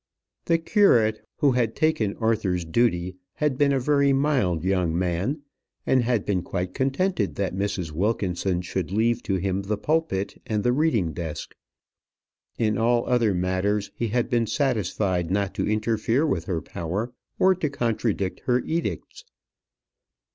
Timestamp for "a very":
3.71-4.13